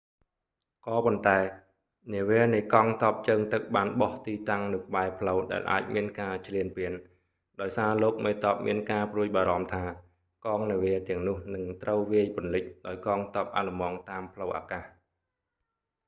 [0.85, 1.39] ក៏ប៉ុន្តែ
[2.13, 6.91] នាវានៃកង់ទ័ពជើងទឹកបានបោះទីតាំងនៅក្បែរផ្លូវដែលអាចមានការឈ្លានពាន
[7.61, 9.83] ដោយសារលោកមេទ័ពមានការព្រួយបារម្ភថា
[10.45, 14.83] កងនាវាទាំងនោះនឹងត្រូវវាយពន្លិចដោយកងទ័ពអាល្លឺម៉ង់តាមផ្លូវអាកាស